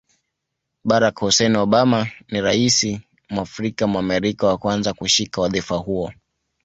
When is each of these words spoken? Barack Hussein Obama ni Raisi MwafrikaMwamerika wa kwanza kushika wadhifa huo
Barack 0.83 1.17
Hussein 1.23 1.55
Obama 1.65 2.07
ni 2.29 2.41
Raisi 2.41 3.01
MwafrikaMwamerika 3.29 4.47
wa 4.47 4.57
kwanza 4.57 4.93
kushika 4.93 5.41
wadhifa 5.41 5.75
huo 5.75 6.13